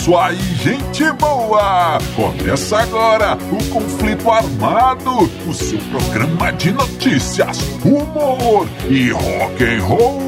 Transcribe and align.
isso 0.00 0.16
aí, 0.16 0.38
gente 0.62 1.12
boa! 1.12 1.98
Começa 2.16 2.78
agora 2.78 3.36
o 3.52 3.64
Conflito 3.68 4.30
Armado, 4.30 5.30
o 5.46 5.52
seu 5.52 5.78
programa 5.90 6.50
de 6.52 6.72
notícias, 6.72 7.58
humor 7.84 8.66
e 8.88 9.10
rock 9.10 9.62
and 9.62 9.84
roll. 9.84 10.20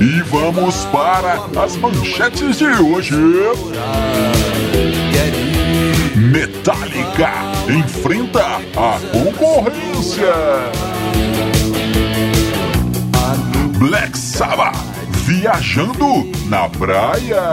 E 0.00 0.22
vamos 0.22 0.84
para 0.86 1.34
as 1.64 1.76
manchetes 1.76 2.58
de 2.58 2.66
hoje. 2.66 3.14
Metallica 6.16 7.30
enfrenta 7.68 8.60
a 8.76 8.98
concorrência. 9.12 10.34
Black 13.86 14.16
Sabbath 14.16 14.78
viajando 15.26 16.26
na 16.48 16.70
praia. 16.70 17.52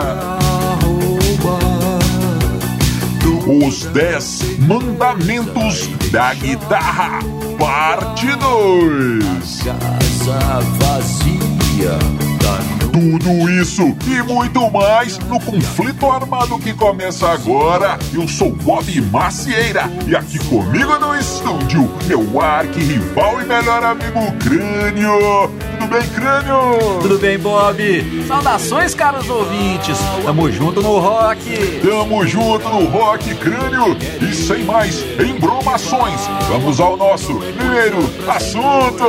Os 3.45 3.83
10 3.87 4.59
Mandamentos 4.59 5.87
da 6.09 6.33
Guitarra, 6.33 7.19
parte 7.59 8.27
2. 8.27 9.61
Casa 9.63 10.59
vazia 10.79 11.97
da 12.41 12.87
Tudo 12.93 13.49
isso 13.49 13.93
e 14.07 14.23
muito 14.23 14.71
mais 14.71 15.17
no 15.19 15.37
conflito 15.37 16.09
armado 16.09 16.57
que 16.59 16.73
começa 16.73 17.27
agora. 17.27 17.99
Eu 18.13 18.25
sou 18.25 18.51
Bob 18.51 19.01
Macieira 19.01 19.91
e 20.07 20.15
aqui 20.15 20.39
comigo 20.45 20.97
no 20.97 21.13
estúdio, 21.13 21.91
meu 22.07 22.39
arqui-rival 22.39 23.41
e 23.41 23.45
melhor 23.45 23.83
amigo 23.83 24.31
Crânio. 24.39 25.80
Tudo 25.91 25.99
bem, 25.99 26.09
Crânio? 26.11 26.99
Tudo 27.01 27.19
bem, 27.19 27.37
Bob? 27.37 28.25
Saudações, 28.25 28.95
caros 28.95 29.29
ouvintes. 29.29 29.97
Tamo 30.23 30.49
junto 30.49 30.81
no 30.81 30.99
rock. 30.99 31.81
Tamo 31.81 32.25
junto 32.25 32.69
no 32.69 32.85
Rock 32.85 33.35
Crânio 33.35 33.97
e 34.21 34.33
sem 34.33 34.63
mais 34.63 35.03
embromações, 35.19 36.21
vamos 36.47 36.79
ao 36.79 36.95
nosso 36.95 37.35
primeiro 37.57 37.97
assunto. 38.25 39.03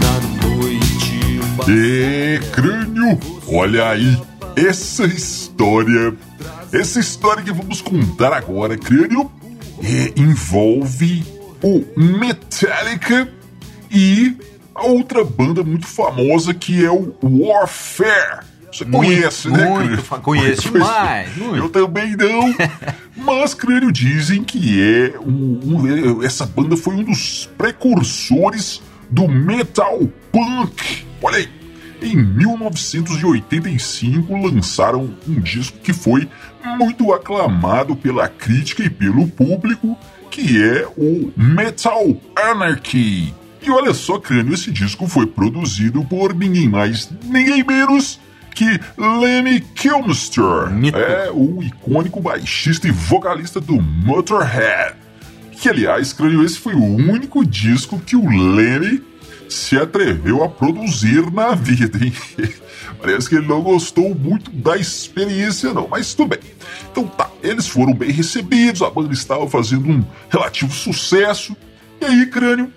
na 0.00 0.48
noite 0.48 1.40
E 1.68 2.40
crânio, 2.50 3.20
olha 3.46 3.90
aí, 3.90 4.18
essa 4.56 5.04
história, 5.04 6.14
essa 6.72 6.98
história 6.98 7.42
que 7.42 7.52
vamos 7.52 7.82
contar 7.82 8.32
agora, 8.32 8.74
crânio, 8.78 9.30
é, 9.82 10.18
envolve 10.18 11.31
o 11.62 11.84
Metallica 11.96 13.28
e 13.90 14.34
a 14.74 14.86
outra 14.86 15.22
banda 15.24 15.62
muito 15.62 15.86
famosa 15.86 16.52
que 16.54 16.82
é 16.84 16.90
o 16.90 17.14
Warfare. 17.22 18.44
Você 18.72 18.84
conhece, 18.86 19.50
né, 19.50 19.66
muito 19.66 19.82
Crânio? 19.84 20.02
fa- 20.02 20.18
conheço 20.18 20.70
demais, 20.72 21.36
muito. 21.36 21.56
Eu 21.56 21.68
também 21.68 22.16
não. 22.16 22.54
Mas, 23.16 23.52
Crânio, 23.52 23.92
dizem 23.92 24.42
que 24.42 24.80
é 24.82 25.12
um, 25.20 25.60
um- 25.62 26.22
essa 26.22 26.46
banda 26.46 26.74
foi 26.74 26.94
um 26.94 27.04
dos 27.04 27.50
precursores 27.58 28.80
do 29.10 29.28
metal 29.28 30.00
punk. 30.32 31.04
Olha 31.22 31.36
aí. 31.36 31.50
Em 32.00 32.16
1985 32.16 34.34
lançaram 34.36 35.14
um 35.28 35.38
disco 35.40 35.78
que 35.78 35.92
foi 35.92 36.26
muito 36.78 37.12
aclamado 37.12 37.94
pela 37.94 38.26
crítica 38.28 38.82
e 38.82 38.90
pelo 38.90 39.28
público, 39.28 39.96
que 40.32 40.64
é 40.64 40.88
o 40.96 41.30
Metal 41.36 42.16
Anarchy. 42.34 43.34
E 43.60 43.70
olha 43.70 43.92
só, 43.92 44.18
crânio, 44.18 44.54
esse 44.54 44.72
disco 44.72 45.06
foi 45.06 45.26
produzido 45.26 46.02
por 46.04 46.34
ninguém 46.34 46.68
mais, 46.68 47.08
ninguém 47.22 47.62
menos 47.62 48.18
que 48.54 48.80
Lemmy 48.96 49.60
Kilmister. 49.60 50.70
Mito. 50.70 50.96
É 50.96 51.30
o 51.30 51.62
icônico 51.62 52.18
baixista 52.18 52.88
e 52.88 52.90
vocalista 52.90 53.60
do 53.60 53.80
Motorhead. 53.80 54.94
Que, 55.52 55.68
aliás, 55.68 56.14
crânio, 56.14 56.42
esse 56.42 56.58
foi 56.58 56.74
o 56.74 56.82
único 56.82 57.44
disco 57.44 58.00
que 58.00 58.16
o 58.16 58.26
Lemmy 58.26 59.02
se 59.50 59.76
atreveu 59.76 60.42
a 60.42 60.48
produzir 60.48 61.30
na 61.30 61.54
vida, 61.54 62.02
hein? 62.02 62.12
Parece 63.02 63.28
que 63.28 63.34
ele 63.34 63.48
não 63.48 63.60
gostou 63.62 64.14
muito 64.14 64.48
da 64.52 64.76
experiência, 64.76 65.74
não, 65.74 65.88
mas 65.88 66.14
tudo 66.14 66.28
bem. 66.28 66.38
Então 66.88 67.04
tá, 67.04 67.28
eles 67.42 67.66
foram 67.66 67.92
bem 67.92 68.12
recebidos, 68.12 68.80
a 68.80 68.88
banda 68.88 69.12
estava 69.12 69.50
fazendo 69.50 69.90
um 69.90 70.04
relativo 70.30 70.72
sucesso. 70.72 71.56
E 72.00 72.04
aí, 72.04 72.26
crânio, 72.26 72.72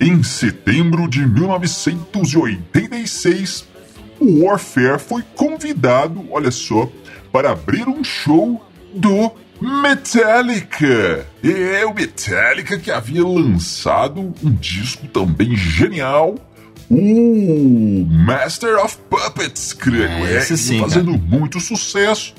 em 0.00 0.22
setembro 0.22 1.06
de 1.06 1.26
1986, 1.26 3.66
o 4.18 4.46
Warfare 4.46 4.98
foi 4.98 5.22
convidado, 5.34 6.26
olha 6.30 6.50
só, 6.50 6.90
para 7.30 7.52
abrir 7.52 7.86
um 7.86 8.02
show 8.02 8.66
do 8.94 9.30
Metallica. 9.60 11.26
É 11.44 11.84
o 11.84 11.92
Metallica 11.92 12.78
que 12.78 12.90
havia 12.90 13.26
lançado 13.26 14.32
um 14.42 14.54
disco 14.54 15.06
também 15.08 15.54
genial, 15.54 16.36
o 16.90 18.06
Master 18.08 18.76
of 18.84 18.96
Puppets, 19.10 19.72
crânio. 19.72 20.26
É, 20.26 20.38
esse 20.38 20.54
e 20.54 20.58
sim, 20.58 20.80
fazendo 20.80 21.12
muito 21.18 21.58
sucesso. 21.60 22.34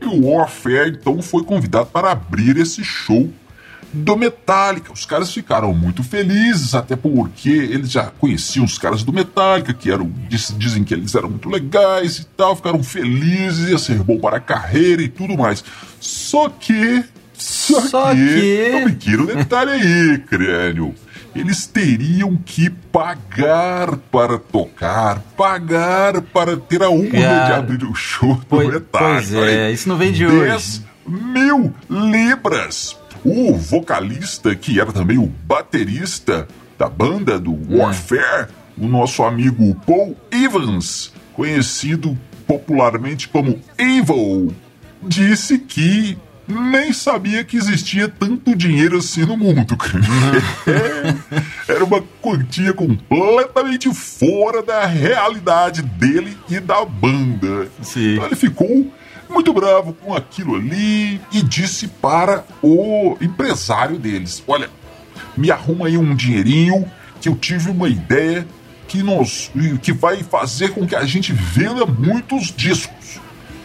E 0.00 0.04
o 0.06 0.26
Warfare 0.28 0.90
então 1.00 1.22
foi 1.22 1.44
convidado 1.44 1.86
para 1.86 2.10
abrir 2.10 2.56
esse 2.56 2.82
show 2.82 3.30
do 3.92 4.16
Metallica. 4.16 4.92
Os 4.92 5.04
caras 5.04 5.32
ficaram 5.32 5.72
muito 5.74 6.02
felizes, 6.02 6.74
até 6.74 6.96
porque 6.96 7.50
eles 7.50 7.90
já 7.90 8.04
conheciam 8.06 8.64
os 8.64 8.78
caras 8.78 9.02
do 9.04 9.12
Metallica, 9.12 9.72
que 9.74 9.90
eram 9.90 10.10
diz- 10.28 10.54
dizem 10.58 10.82
que 10.82 10.94
eles 10.94 11.14
eram 11.14 11.28
muito 11.28 11.48
legais 11.48 12.16
e 12.18 12.24
tal, 12.24 12.56
ficaram 12.56 12.82
felizes, 12.82 13.68
ia 13.68 13.78
ser 13.78 14.02
bom 14.02 14.18
para 14.18 14.38
a 14.38 14.40
carreira 14.40 15.02
e 15.02 15.08
tudo 15.08 15.36
mais. 15.36 15.62
Só 16.00 16.48
que. 16.48 17.04
Só, 17.34 17.80
Só 17.82 18.14
que. 18.14 18.16
que- 18.16 18.72
Um 18.76 18.84
pequeno 18.86 19.26
detalhe 19.26 19.70
aí, 19.72 20.18
crânio. 20.18 20.94
Eles 21.34 21.66
teriam 21.66 22.36
que 22.36 22.68
pagar 22.68 23.96
para 23.96 24.38
tocar, 24.38 25.18
pagar 25.36 26.20
para 26.20 26.56
ter 26.58 26.82
a 26.82 26.90
honra 26.90 27.04
de 27.06 27.10
Cara, 27.22 27.56
abrir 27.56 27.84
o 27.84 27.94
show 27.94 28.34
do 28.34 28.44
pois- 28.46 28.68
Metallica. 28.68 28.90
pois 28.90 29.32
é, 29.34 29.72
isso 29.72 29.88
não 29.88 29.96
vem 29.96 30.12
de 30.12 30.26
10 30.26 30.82
mil 31.06 31.72
libras. 31.88 32.96
O 33.24 33.54
vocalista, 33.54 34.54
que 34.54 34.78
era 34.80 34.92
também 34.92 35.16
o 35.16 35.26
baterista 35.46 36.46
da 36.78 36.88
banda 36.88 37.38
do 37.38 37.56
Warfare, 37.76 38.48
o 38.76 38.86
nosso 38.86 39.22
amigo 39.22 39.74
Paul 39.86 40.16
Evans, 40.30 41.12
conhecido 41.32 42.18
popularmente 42.46 43.28
como 43.28 43.58
Evil, 43.78 44.52
disse 45.02 45.58
que 45.58 46.18
nem 46.46 46.92
sabia 46.92 47.44
que 47.44 47.56
existia 47.56 48.08
tanto 48.08 48.54
dinheiro 48.56 48.98
assim 48.98 49.24
no 49.24 49.36
mundo. 49.36 49.76
cara. 49.76 50.00
É, 50.66 51.12
era 51.72 51.84
uma 51.84 52.02
quantia 52.20 52.72
completamente 52.72 53.92
fora 53.94 54.62
da 54.62 54.86
realidade 54.86 55.82
dele 55.82 56.36
e 56.48 56.60
da 56.60 56.84
banda. 56.84 57.68
Sim. 57.80 58.14
Então 58.14 58.26
ele 58.26 58.36
ficou 58.36 58.92
muito 59.28 59.52
bravo 59.52 59.94
com 59.94 60.14
aquilo 60.14 60.56
ali 60.56 61.20
e 61.32 61.42
disse 61.42 61.88
para 61.88 62.44
o 62.62 63.16
empresário 63.20 63.98
deles: 63.98 64.42
Olha, 64.46 64.68
me 65.36 65.50
arruma 65.50 65.86
aí 65.86 65.96
um 65.96 66.14
dinheirinho 66.14 66.90
que 67.20 67.28
eu 67.28 67.36
tive 67.36 67.70
uma 67.70 67.88
ideia 67.88 68.46
que 68.88 69.02
nos 69.02 69.50
que 69.80 69.92
vai 69.92 70.22
fazer 70.22 70.70
com 70.70 70.86
que 70.86 70.94
a 70.94 71.04
gente 71.04 71.32
venda 71.32 71.86
muitos 71.86 72.52
discos. 72.54 73.20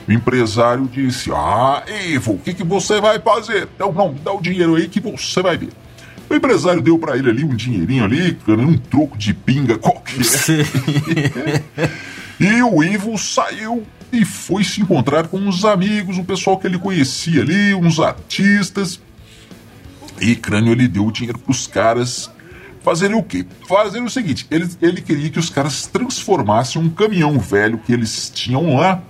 O 0.07 0.11
empresário 0.11 0.89
disse: 0.91 1.31
Ah, 1.33 1.83
Ivo, 2.07 2.33
o 2.33 2.39
que, 2.39 2.53
que 2.53 2.63
você 2.63 3.01
vai 3.01 3.19
fazer? 3.19 3.67
Não, 3.77 3.91
não, 3.91 4.13
me 4.13 4.19
dá 4.19 4.31
o 4.31 4.41
dinheiro 4.41 4.75
aí 4.75 4.87
que 4.87 4.99
você 4.99 5.41
vai 5.41 5.57
ver. 5.57 5.69
O 6.29 6.35
empresário 6.35 6.81
deu 6.81 6.97
para 6.97 7.17
ele 7.17 7.29
ali 7.29 7.43
um 7.43 7.55
dinheirinho 7.55 8.03
ali, 8.03 8.33
cara, 8.45 8.59
um 8.59 8.77
troco 8.77 9.17
de 9.17 9.33
pinga 9.33 9.77
qualquer. 9.77 10.23
Sim. 10.25 10.63
E 12.39 12.61
o 12.61 12.83
Ivo 12.83 13.17
saiu 13.17 13.83
e 14.13 14.23
foi 14.23 14.63
se 14.63 14.79
encontrar 14.79 15.27
com 15.27 15.39
uns 15.39 15.65
amigos, 15.65 16.19
um 16.19 16.23
pessoal 16.23 16.57
que 16.57 16.67
ele 16.67 16.77
conhecia 16.77 17.41
ali, 17.41 17.73
uns 17.73 17.99
artistas. 17.99 19.01
E 20.21 20.35
Crânio 20.35 20.71
ele 20.71 20.87
deu 20.87 21.07
o 21.07 21.11
dinheiro 21.11 21.39
pros 21.39 21.65
caras 21.65 22.29
fazerem 22.83 23.17
o 23.17 23.23
quê? 23.23 23.43
Fazerem 23.67 24.05
o 24.05 24.09
seguinte: 24.09 24.45
ele, 24.51 24.69
ele 24.81 25.01
queria 25.01 25.31
que 25.31 25.39
os 25.39 25.49
caras 25.49 25.87
transformassem 25.87 26.79
um 26.79 26.89
caminhão 26.89 27.39
velho 27.39 27.79
que 27.79 27.91
eles 27.91 28.31
tinham 28.33 28.77
lá 28.77 29.01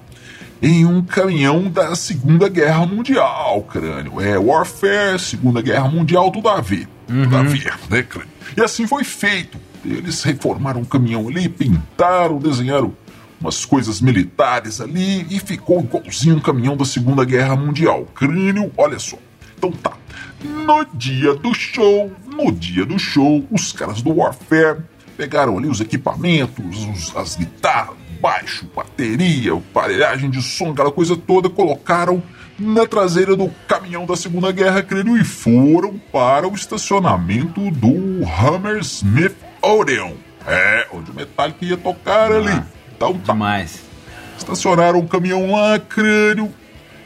em 0.62 0.86
um 0.86 1.02
caminhão 1.04 1.64
da 1.70 1.96
Segunda 1.96 2.50
Guerra 2.50 2.86
Mundial, 2.86 3.62
crânio. 3.64 4.20
É 4.22 4.38
Warfare, 4.38 5.20
Segunda 5.20 5.62
Guerra 5.62 5.88
Mundial, 5.88 6.32
tudo 6.32 6.50
a 6.50 6.60
ver. 6.62 6.88
Tudo 7.08 7.38
a 7.38 7.44
ver, 7.44 7.74
né, 7.90 8.04
crânio? 8.04 8.30
E 8.56 8.62
assim 8.62 8.88
foi 8.88 9.04
feito. 9.04 9.58
Eles 9.86 10.24
reformaram 10.24 10.82
o 10.82 10.86
caminhão 10.86 11.28
ali, 11.28 11.48
pintaram, 11.48 12.40
desenharam 12.40 12.94
umas 13.40 13.64
coisas 13.64 14.02
militares 14.02 14.82
ali 14.82 15.26
e 15.30 15.40
ficou 15.40 15.80
igualzinho 15.80 16.36
um 16.38 16.40
caminhão 16.40 16.76
da 16.76 16.84
Segunda 16.86 17.24
Guerra 17.24 17.56
Mundial. 17.56 18.06
Crânio, 18.16 18.72
olha 18.76 18.98
só. 19.00 19.18
Então 19.58 19.72
tá. 19.72 19.94
No 20.44 20.86
dia 20.94 21.34
do 21.36 21.54
show, 21.54 22.12
no 22.26 22.52
dia 22.52 22.86
do 22.86 22.98
show, 23.00 23.46
os 23.52 23.72
caras 23.72 24.02
do 24.02 24.16
Warfare 24.16 24.80
pegaram 25.16 25.58
ali 25.58 25.68
os 25.68 25.80
equipamentos, 25.82 26.86
os- 26.86 27.16
as 27.16 27.36
guitarras, 27.36 27.96
baixo, 28.22 28.68
bateria, 28.76 29.54
aparelhagem 29.54 30.30
de 30.30 30.42
som, 30.42 30.72
aquela 30.72 30.92
coisa 30.92 31.16
toda, 31.16 31.50
colocaram 31.50 32.22
na 32.60 32.86
traseira 32.88 33.36
do 33.36 33.50
caminhão 33.68 34.06
da 34.06 34.16
Segunda 34.16 34.52
Guerra, 34.52 34.82
creio, 34.82 35.18
e 35.18 35.24
foram 35.24 36.00
para 36.12 36.48
o 36.48 36.56
estacionamento 36.56 37.70
do 37.72 38.26
Hammersmith 38.26 39.36
Odeon. 39.62 40.14
É, 40.46 40.88
onde 40.94 41.12
o 41.12 41.14
Metallica 41.14 41.66
ia 41.66 41.78
tocar 41.78 42.32
ali. 42.32 42.64
Então 42.96 43.14
tá. 43.14 43.34
Demais. 43.34 43.82
Estacionaram 44.38 45.00
o 45.00 45.08
caminhão 45.08 45.52
lá, 45.52 45.78
crânio. 45.78 46.54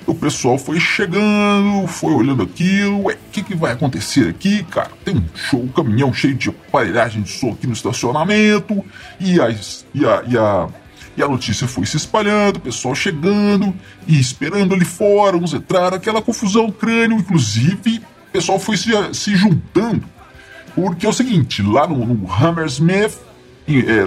O 0.06 0.16
pessoal 0.16 0.58
foi 0.58 0.80
chegando, 0.80 1.88
foi 1.88 2.14
olhando 2.14 2.44
aquilo. 2.44 3.06
Ué, 3.06 3.14
o 3.14 3.32
que, 3.32 3.42
que 3.44 3.56
vai 3.56 3.74
acontecer 3.74 4.28
aqui, 4.28 4.64
cara? 4.64 4.92
Tem 5.06 5.16
um 5.16 5.24
show, 5.36 5.62
um 5.62 5.68
caminhão 5.68 6.14
cheio 6.14 6.36
de 6.36 6.50
aparelhagem 6.50 7.22
de 7.22 7.32
som 7.32 7.52
aqui 7.52 7.68
no 7.68 7.74
estacionamento. 7.74 8.84
E 9.20 9.40
a, 9.40 9.50
e 9.94 10.06
a, 10.06 10.24
e 10.28 10.38
a, 10.38 10.68
e 11.16 11.22
a 11.22 11.28
notícia 11.28 11.68
foi 11.68 11.86
se 11.86 11.98
espalhando, 11.98 12.58
o 12.58 12.62
pessoal 12.62 12.96
chegando 12.96 13.74
e 14.08 14.20
esperando 14.20 14.74
ali 14.74 14.86
fora. 14.86 15.36
Uns 15.36 15.54
entraram, 15.54 15.98
aquela 15.98 16.22
confusão, 16.22 16.72
crânio. 16.72 17.18
Inclusive, 17.18 18.02
o 18.30 18.32
pessoal 18.32 18.60
foi 18.60 18.78
se, 18.78 18.92
se 19.14 19.36
juntando. 19.36 20.04
Porque 20.74 21.06
é 21.06 21.10
o 21.10 21.14
seguinte, 21.14 21.62
lá 21.62 21.86
no, 21.86 22.06
no 22.06 22.32
Hammersmith, 22.32 23.18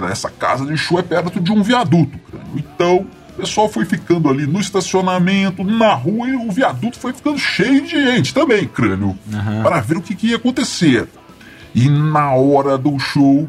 nessa 0.01 0.29
casa 0.29 0.65
de 0.65 0.75
show 0.77 0.99
é 0.99 1.03
perto 1.03 1.39
de 1.39 1.51
um 1.51 1.61
viaduto, 1.61 2.17
crânio. 2.17 2.47
Então, 2.55 3.07
o 3.29 3.33
pessoal 3.37 3.69
foi 3.69 3.85
ficando 3.85 4.29
ali 4.29 4.47
no 4.47 4.59
estacionamento, 4.59 5.63
na 5.63 5.93
rua, 5.93 6.27
e 6.27 6.35
o 6.35 6.51
viaduto 6.51 6.97
foi 6.97 7.13
ficando 7.13 7.37
cheio 7.37 7.85
de 7.85 7.91
gente 7.91 8.33
também, 8.33 8.67
crânio, 8.67 9.17
para 9.61 9.79
ver 9.81 9.97
o 9.97 10.01
que, 10.01 10.15
que 10.15 10.27
ia 10.27 10.37
acontecer. 10.37 11.07
E 11.73 11.89
na 11.89 12.31
hora 12.31 12.77
do 12.77 12.97
show, 12.97 13.47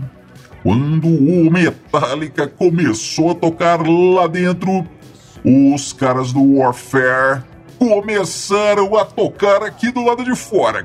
quando 0.66 1.06
o 1.06 1.48
Metallica 1.48 2.48
começou 2.48 3.30
a 3.30 3.34
tocar 3.36 3.80
lá 3.86 4.26
dentro, 4.26 4.84
os 5.44 5.92
caras 5.92 6.32
do 6.32 6.56
Warfare 6.56 7.44
começaram 7.78 8.96
a 8.96 9.04
tocar 9.04 9.62
aqui 9.62 9.92
do 9.92 10.04
lado 10.04 10.24
de 10.24 10.34
fora. 10.34 10.84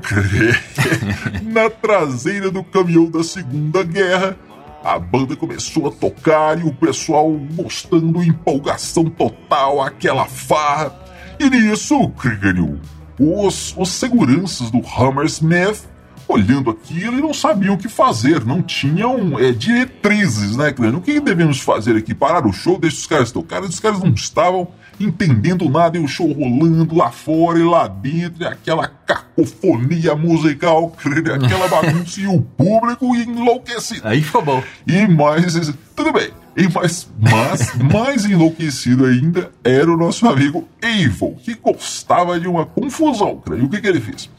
Na 1.42 1.68
traseira 1.68 2.51
do 2.51 2.63
caminhão 2.63 3.10
da 3.10 3.24
Segunda 3.24 3.81
Guerra, 3.81 4.38
a 4.83 5.00
banda 5.00 5.36
começou 5.36 5.88
a 5.88 5.92
tocar 5.92 6.60
e 6.60 6.63
o 6.63 6.75
pessoal 6.75 7.31
mostrando 7.31 8.24
empolgação 8.24 9.06
total, 9.06 9.81
aquela 9.81 10.25
farra. 10.25 10.94
E 11.39 11.50
nisso, 11.50 12.07
Krieger, 12.10 12.78
os, 13.19 13.74
os 13.75 13.89
seguranças 13.89 14.69
do 14.69 14.78
Hammersmith 14.78 15.89
olhando 16.31 16.69
aquilo 16.69 17.18
e 17.18 17.22
não 17.22 17.33
sabiam 17.33 17.75
o 17.75 17.78
que 17.78 17.89
fazer, 17.89 18.45
não 18.45 18.62
tinham 18.62 19.39
é, 19.39 19.51
diretrizes, 19.51 20.56
né, 20.56 20.72
Crânio? 20.72 21.00
O 21.00 21.01
que 21.01 21.19
devemos 21.19 21.60
fazer 21.60 21.95
aqui? 21.95 22.13
Parar 22.13 22.45
o 22.45 22.54
show, 22.54 22.80
deixa 22.80 22.98
os 22.98 23.07
caras 23.07 23.31
tocarem, 23.31 23.68
os 23.68 23.80
caras 23.80 24.00
não 24.00 24.13
estavam 24.13 24.68
entendendo 25.00 25.69
nada 25.69 25.98
e 25.98 26.04
o 26.04 26.07
show 26.07 26.31
rolando 26.31 26.95
lá 26.95 27.12
fora 27.12 27.60
e 27.60 27.63
lá 27.63 27.88
dentro, 27.88 28.44
e 28.44 28.45
aquela 28.45 28.88
cacofonia 28.88 30.16
musical, 30.16 30.95
aquela 31.44 31.68
bagunça 31.68 32.22
e 32.22 32.28
o 32.28 32.42
público 32.42 33.16
enlouquecido. 33.16 34.07
Aí 34.07 34.22
ficou 34.22 34.44
bom. 34.44 34.63
E 34.88 35.07
mais. 35.07 35.74
Tudo 35.95 36.13
bem. 36.13 36.30
E 36.56 36.68
mais, 36.68 37.10
mas 37.18 37.74
mais 37.75 38.25
enlouquecido 38.25 39.06
ainda 39.06 39.51
era 39.63 39.89
o 39.89 39.95
nosso 39.95 40.28
amigo 40.28 40.68
Evil, 40.81 41.38
que 41.42 41.56
gostava 41.56 42.38
de 42.39 42.48
uma 42.48 42.66
confusão, 42.66 43.42
creio. 43.45 43.66
O 43.66 43.69
que, 43.69 43.80
que 43.80 43.88
ele 43.88 44.01
fez? 44.01 44.30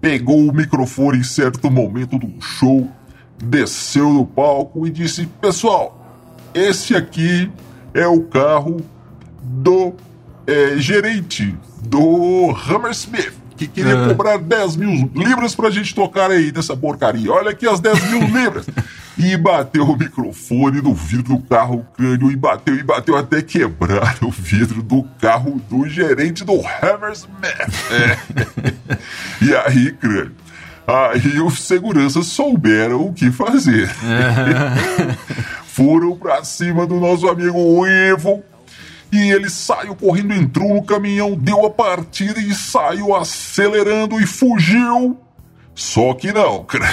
Pegou 0.00 0.46
o 0.48 0.52
microfone 0.54 1.18
em 1.18 1.24
certo 1.24 1.70
momento 1.70 2.18
do 2.18 2.40
show, 2.40 2.88
desceu 3.42 4.12
do 4.14 4.24
palco 4.26 4.86
e 4.86 4.90
disse: 4.90 5.26
Pessoal, 5.40 6.22
esse 6.54 6.94
aqui 6.94 7.50
é 7.94 8.06
o 8.06 8.22
carro 8.22 8.78
do 9.42 9.94
eh, 10.46 10.74
gerente 10.78 11.56
do 11.82 12.50
Hammersmith, 12.68 13.32
que 13.56 13.66
queria 13.66 14.04
Ah. 14.04 14.08
cobrar 14.08 14.38
10 14.38 14.76
mil 14.76 15.10
libras 15.14 15.54
pra 15.54 15.70
gente 15.70 15.94
tocar 15.94 16.30
aí 16.30 16.52
nessa 16.52 16.76
porcaria. 16.76 17.32
Olha 17.32 17.50
aqui 17.50 17.66
as 17.66 17.80
10 17.80 18.10
mil 18.10 18.20
libras. 18.28 18.66
E 19.18 19.36
bateu 19.36 19.84
o 19.84 19.96
microfone 19.96 20.82
no 20.82 20.94
vidro 20.94 21.36
do 21.36 21.42
carro, 21.42 21.86
crânio, 21.96 22.30
e 22.30 22.36
bateu, 22.36 22.74
e 22.74 22.82
bateu 22.82 23.16
até 23.16 23.40
quebrar 23.40 24.18
o 24.22 24.30
vidro 24.30 24.82
do 24.82 25.04
carro 25.18 25.60
do 25.70 25.88
gerente 25.88 26.44
do 26.44 26.54
Hammersmith. 26.54 27.32
É. 27.90 28.96
E 29.40 29.54
aí, 29.54 29.92
crânio. 29.92 30.34
Aí 30.86 31.40
os 31.40 31.60
seguranças 31.60 32.26
souberam 32.26 33.06
o 33.06 33.12
que 33.12 33.30
fazer. 33.30 33.90
Foram 35.66 36.16
pra 36.16 36.44
cima 36.44 36.86
do 36.86 37.00
nosso 37.00 37.28
amigo 37.28 37.86
Evil. 37.86 38.42
E 39.12 39.30
ele 39.30 39.48
saiu 39.50 39.94
correndo, 39.94 40.32
entrou 40.32 40.74
no 40.74 40.82
caminhão, 40.82 41.34
deu 41.36 41.64
a 41.66 41.70
partida 41.70 42.40
e 42.40 42.54
saiu 42.54 43.14
acelerando 43.14 44.20
e 44.20 44.26
fugiu. 44.26 45.18
Só 45.76 46.14
que 46.14 46.32
não, 46.32 46.64
cara. 46.66 46.90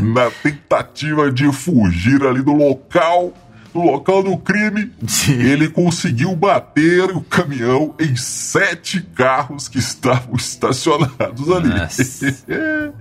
Na 0.00 0.30
tentativa 0.30 1.30
de 1.30 1.52
fugir 1.52 2.24
ali 2.24 2.40
do 2.40 2.52
local, 2.52 3.34
do 3.74 3.80
local 3.80 4.22
do 4.22 4.38
crime, 4.38 4.92
Sim. 5.06 5.42
ele 5.42 5.68
conseguiu 5.68 6.34
bater 6.36 7.10
o 7.10 7.20
caminhão 7.20 7.94
em 7.98 8.14
sete 8.14 9.02
carros 9.02 9.66
que 9.66 9.78
estavam 9.78 10.36
estacionados 10.36 11.50
ali. 11.50 11.68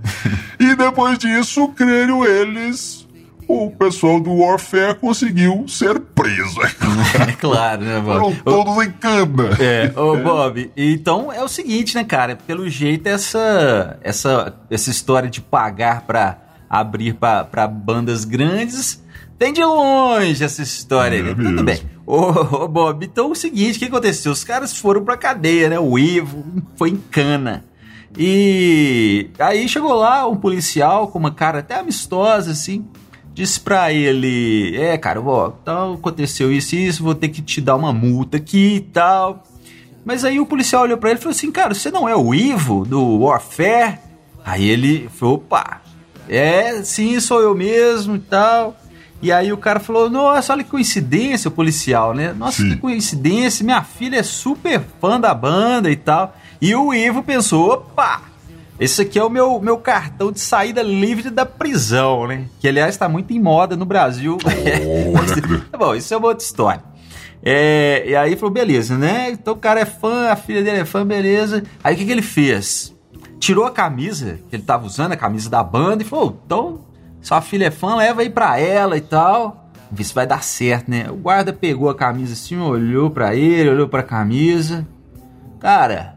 E 0.59 0.75
depois 0.75 1.19
disso, 1.19 1.67
creio 1.69 2.25
eles, 2.25 3.06
o 3.47 3.71
pessoal 3.71 4.19
do 4.19 4.35
Warfare 4.35 4.95
conseguiu 4.95 5.65
ser 5.67 5.99
preso. 5.99 6.59
É 6.61 7.31
claro, 7.39 7.81
né, 7.81 8.01
Foram 8.03 8.31
Bob? 8.31 8.39
Ô, 8.39 8.43
todos 8.43 8.85
em 8.85 8.91
cana. 8.91 9.49
É, 9.59 9.91
ô 9.95 10.17
Bob, 10.17 10.71
então 10.75 11.31
é 11.31 11.43
o 11.43 11.47
seguinte, 11.47 11.95
né, 11.95 12.03
cara? 12.03 12.35
Pelo 12.35 12.69
jeito, 12.69 13.07
essa, 13.07 13.97
essa, 14.01 14.53
essa 14.69 14.89
história 14.89 15.29
de 15.29 15.41
pagar 15.41 16.01
pra 16.01 16.37
abrir 16.69 17.13
pra, 17.13 17.45
pra 17.45 17.67
bandas 17.67 18.25
grandes 18.25 19.01
tem 19.37 19.53
de 19.53 19.63
longe 19.63 20.43
essa 20.43 20.63
história, 20.63 21.17
É 21.17 21.21
mesmo. 21.21 21.43
Tudo 21.43 21.63
bem. 21.63 21.79
Ô, 22.05 22.63
ô, 22.63 22.67
Bob, 22.67 23.05
então 23.05 23.27
é 23.27 23.31
o 23.31 23.35
seguinte, 23.35 23.75
o 23.75 23.79
que 23.79 23.85
aconteceu? 23.85 24.31
Os 24.31 24.43
caras 24.43 24.75
foram 24.75 25.03
pra 25.03 25.15
cadeia, 25.15 25.69
né? 25.69 25.79
O 25.79 25.97
Ivo 25.99 26.43
foi 26.75 26.89
em 26.89 26.97
cana. 26.97 27.63
E 28.17 29.29
aí 29.37 29.69
chegou 29.69 29.93
lá 29.93 30.27
um 30.27 30.35
policial 30.35 31.09
com 31.09 31.19
uma 31.19 31.31
cara 31.31 31.59
até 31.59 31.75
amistosa, 31.75 32.51
assim, 32.51 32.87
disse 33.37 33.59
pra 33.59 33.93
ele: 33.93 34.75
É, 34.75 34.97
cara, 34.97 35.21
ó, 35.21 35.51
então 35.61 35.93
aconteceu 35.93 36.51
isso 36.51 36.75
e 36.75 36.87
isso, 36.87 37.03
vou 37.03 37.13
ter 37.13 37.29
que 37.29 37.41
te 37.41 37.61
dar 37.61 37.75
uma 37.75 37.93
multa 37.93 38.37
aqui 38.37 38.77
e 38.77 38.79
tal. 38.79 39.43
Mas 40.03 40.25
aí 40.25 40.39
o 40.39 40.45
policial 40.45 40.81
olhou 40.83 40.97
pra 40.97 41.11
ele 41.11 41.19
e 41.19 41.21
falou 41.21 41.35
assim: 41.35 41.51
Cara, 41.51 41.75
você 41.75 41.91
não 41.91 42.09
é 42.09 42.15
o 42.15 42.33
Ivo 42.33 42.83
do 42.83 43.19
Warfare? 43.19 43.99
Aí 44.43 44.67
ele 44.67 45.07
falou: 45.13 45.35
Opa, 45.35 45.81
é, 46.27 46.81
sim, 46.81 47.19
sou 47.19 47.39
eu 47.39 47.53
mesmo 47.53 48.15
e 48.15 48.19
tal. 48.19 48.75
E 49.21 49.31
aí 49.31 49.53
o 49.53 49.57
cara 49.57 49.79
falou: 49.79 50.09
Nossa, 50.09 50.53
olha 50.53 50.63
que 50.63 50.71
coincidência, 50.71 51.49
o 51.49 51.51
policial, 51.51 52.15
né? 52.15 52.33
Nossa, 52.33 52.63
Sim. 52.63 52.69
que 52.69 52.77
coincidência, 52.77 53.63
minha 53.63 53.83
filha 53.83 54.17
é 54.17 54.23
super 54.23 54.81
fã 54.99 55.19
da 55.19 55.33
banda 55.33 55.91
e 55.91 55.95
tal. 55.95 56.35
E 56.59 56.75
o 56.75 56.91
Ivo 56.91 57.21
pensou: 57.21 57.73
Opa, 57.73 58.21
esse 58.79 59.01
aqui 59.01 59.17
é 59.17 59.23
o 59.23 59.29
meu, 59.29 59.59
meu 59.59 59.77
cartão 59.77 60.31
de 60.31 60.39
saída 60.39 60.83
livre 60.83 61.29
da 61.29 61.45
prisão, 61.45 62.27
né? 62.27 62.45
Que 62.59 62.67
aliás 62.67 62.93
está 62.93 63.09
muito 63.09 63.33
em 63.33 63.39
moda 63.39 63.75
no 63.75 63.85
Brasil. 63.85 64.37
Olha, 64.45 65.61
Tá 65.71 65.77
bom, 65.77 65.95
isso 65.95 66.13
é 66.13 66.17
uma 66.17 66.27
outra 66.27 66.43
história. 66.43 66.83
É, 67.41 68.03
e 68.07 68.15
aí 68.15 68.35
falou, 68.35 68.53
beleza, 68.53 68.97
né? 68.97 69.31
Então 69.31 69.53
o 69.53 69.57
cara 69.57 69.79
é 69.79 69.85
fã, 69.85 70.29
a 70.29 70.35
filha 70.35 70.63
dele 70.63 70.79
é 70.79 70.85
fã, 70.85 71.05
beleza. 71.05 71.63
Aí 71.83 71.95
o 71.95 71.97
que, 71.97 72.05
que 72.05 72.11
ele 72.11 72.21
fez? 72.21 72.93
Tirou 73.39 73.65
a 73.65 73.71
camisa 73.71 74.39
que 74.49 74.55
ele 74.55 74.63
tava 74.63 74.85
usando, 74.85 75.11
a 75.11 75.17
camisa 75.17 75.49
da 75.49 75.63
banda, 75.63 76.03
e 76.03 76.05
falou: 76.05 76.39
então, 76.45 76.81
sua 77.21 77.41
filha 77.41 77.67
é 77.67 77.71
fã, 77.71 77.95
leva 77.95 78.21
aí 78.21 78.29
pra 78.29 78.59
ela 78.59 78.97
e 78.97 79.01
tal. 79.01 79.69
Ver 79.89 80.03
se 80.03 80.13
vai 80.13 80.27
dar 80.27 80.43
certo, 80.43 80.89
né? 80.91 81.05
O 81.09 81.15
guarda 81.15 81.53
pegou 81.53 81.89
a 81.89 81.95
camisa 81.95 82.33
assim, 82.33 82.57
olhou 82.57 83.09
pra 83.09 83.33
ele, 83.33 83.69
olhou 83.69 83.87
pra 83.87 84.03
camisa. 84.03 84.85
Cara, 85.59 86.16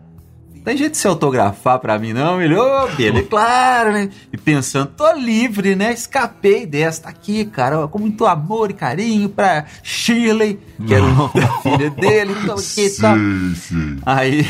tem 0.65 0.77
jeito 0.77 0.93
de 0.93 0.99
se 0.99 1.09
autografar 1.09 1.79
pra 1.79 1.99
mim, 1.99 2.13
não? 2.13 2.41
Ele, 2.41 2.55
ô, 2.55 2.87
é 2.87 3.23
claro, 3.23 3.93
né? 3.93 4.11
E 4.33 4.37
pensando, 4.37 4.89
tô 4.89 5.11
livre, 5.13 5.75
né? 5.75 5.93
Escapei 5.93 6.67
dessa. 6.67 7.03
Tá 7.03 7.09
aqui, 7.09 7.45
cara, 7.47 7.89
com 7.89 7.99
muito 7.99 8.27
amor 8.27 8.71
e 8.71 8.75
carinho 8.75 9.29
pra 9.29 9.65
Shirley, 9.83 10.61
que 10.87 10.95
era 10.95 11.05
o 11.05 11.15
nome 11.15 11.33
da 11.35 11.49
filha 11.63 11.91
dele. 11.91 12.37
Então, 12.43 12.57
aqui 12.59 12.87
e 12.87 12.91
tal. 12.91 13.17
Sim, 13.17 13.55
sim. 13.57 13.97
Aí, 14.05 14.47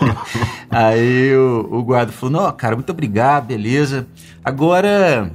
aí 0.70 1.36
o, 1.36 1.68
o 1.70 1.82
guarda 1.82 2.12
falou: 2.12 2.42
Não, 2.42 2.52
cara, 2.52 2.74
muito 2.74 2.90
obrigado, 2.90 3.46
beleza. 3.46 4.06
Agora, 4.42 5.30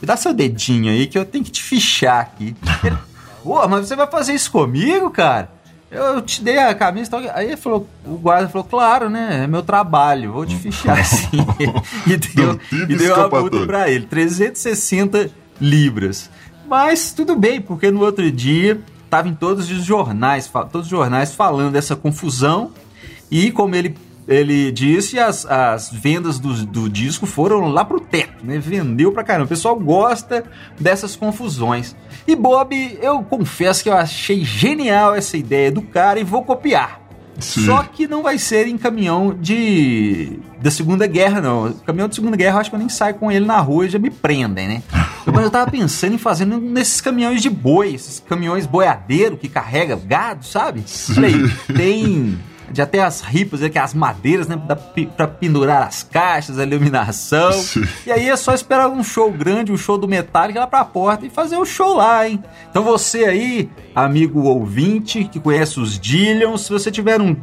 me 0.00 0.06
dá 0.06 0.16
seu 0.16 0.34
dedinho 0.34 0.90
aí 0.90 1.06
que 1.06 1.16
eu 1.16 1.24
tenho 1.24 1.44
que 1.44 1.52
te 1.52 1.62
fichar 1.62 2.20
aqui. 2.20 2.56
Ele, 2.82 2.96
Pô, 3.42 3.66
mas 3.68 3.88
você 3.88 3.96
vai 3.96 4.06
fazer 4.06 4.34
isso 4.34 4.50
comigo, 4.50 5.10
cara? 5.10 5.57
Eu 5.90 6.20
te 6.20 6.42
dei 6.42 6.58
a 6.58 6.74
camisa 6.74 7.06
e 7.06 7.10
tal. 7.10 7.20
Aí 7.34 7.46
ele 7.46 7.56
falou, 7.56 7.88
o 8.04 8.16
guarda 8.16 8.48
falou, 8.48 8.66
claro, 8.66 9.08
né? 9.08 9.44
É 9.44 9.46
meu 9.46 9.62
trabalho, 9.62 10.32
vou 10.32 10.44
te 10.44 10.56
fichar 10.56 10.98
assim. 10.98 11.38
e 12.06 12.16
deu, 12.16 12.60
e 12.72 12.96
deu 12.96 13.14
a 13.14 13.28
multa 13.28 13.66
pra 13.66 13.90
ele, 13.90 14.04
360 14.06 15.30
libras. 15.60 16.30
Mas 16.68 17.12
tudo 17.12 17.34
bem, 17.34 17.60
porque 17.60 17.90
no 17.90 18.00
outro 18.00 18.30
dia 18.30 18.78
tava 19.08 19.28
em 19.28 19.34
todos 19.34 19.70
os 19.70 19.82
jornais, 19.82 20.50
todos 20.70 20.82
os 20.82 20.88
jornais 20.88 21.34
falando 21.34 21.72
dessa 21.72 21.96
confusão. 21.96 22.70
E 23.30 23.50
como 23.50 23.74
ele, 23.74 23.96
ele 24.28 24.70
disse, 24.70 25.18
as, 25.18 25.46
as 25.46 25.90
vendas 25.90 26.38
do, 26.38 26.66
do 26.66 26.88
disco 26.88 27.24
foram 27.24 27.66
lá 27.68 27.82
pro 27.82 27.98
teto, 27.98 28.44
né? 28.44 28.58
Vendeu 28.58 29.10
pra 29.10 29.24
caramba. 29.24 29.46
O 29.46 29.48
pessoal 29.48 29.74
gosta 29.74 30.44
dessas 30.78 31.16
confusões. 31.16 31.96
E 32.26 32.36
Bob, 32.36 32.98
eu 33.00 33.22
confesso 33.22 33.82
que 33.82 33.88
eu 33.88 33.96
achei 33.96 34.44
genial 34.44 35.14
essa 35.14 35.38
ideia 35.38 35.72
do 35.72 35.80
cara 35.80 36.20
e 36.20 36.24
vou 36.24 36.42
copiar. 36.44 37.00
Sim. 37.38 37.64
Só 37.64 37.82
que 37.84 38.06
não 38.06 38.22
vai 38.22 38.36
ser 38.36 38.66
em 38.66 38.76
caminhão 38.76 39.34
de 39.34 40.38
da 40.60 40.70
Segunda 40.70 41.06
Guerra, 41.06 41.40
não. 41.40 41.72
Caminhão 41.86 42.08
de 42.08 42.16
Segunda 42.16 42.36
Guerra, 42.36 42.56
eu 42.56 42.60
acho 42.60 42.70
que 42.70 42.76
eu 42.76 42.80
nem 42.80 42.88
saio 42.88 43.14
com 43.14 43.30
ele 43.30 43.46
na 43.46 43.60
rua 43.60 43.86
e 43.86 43.88
já 43.88 43.98
me 43.98 44.10
prendem, 44.10 44.68
né? 44.68 44.82
Mas 45.24 45.44
eu 45.44 45.50
tava 45.50 45.70
pensando 45.70 46.14
em 46.14 46.18
fazer 46.18 46.44
nesses 46.44 47.00
caminhões 47.00 47.40
de 47.40 47.48
boi, 47.48 47.94
esses 47.94 48.22
caminhões 48.28 48.66
boiadeiro 48.66 49.36
que 49.36 49.48
carrega 49.48 49.96
gado, 49.96 50.44
sabe? 50.44 50.82
Falei, 50.86 51.34
tem 51.74 52.38
já 52.72 52.86
tem 52.86 53.00
as 53.00 53.20
ripas, 53.20 53.60
que 53.68 53.78
é 53.78 53.80
as 53.80 53.94
madeiras, 53.94 54.46
né, 54.48 54.56
da, 54.66 54.76
pra 54.76 55.26
pendurar 55.26 55.82
as 55.86 56.02
caixas, 56.02 56.58
a 56.58 56.62
iluminação. 56.64 57.52
Sim. 57.52 57.84
E 58.06 58.12
aí 58.12 58.28
é 58.28 58.36
só 58.36 58.52
esperar 58.54 58.88
um 58.88 59.02
show 59.02 59.30
grande, 59.30 59.72
um 59.72 59.76
show 59.76 59.96
do 59.98 60.06
Metallica 60.08 60.60
lá 60.60 60.66
pra 60.66 60.84
porta 60.84 61.26
e 61.26 61.30
fazer 61.30 61.56
o 61.56 61.64
show 61.64 61.96
lá, 61.96 62.28
hein? 62.28 62.42
Então 62.70 62.82
você 62.82 63.24
aí, 63.24 63.70
amigo 63.94 64.42
ouvinte, 64.42 65.24
que 65.24 65.40
conhece 65.40 65.80
os 65.80 65.98
Dillions, 65.98 66.62
se 66.66 66.70
você 66.72 66.90
tiver 66.90 67.20
um 67.20 67.36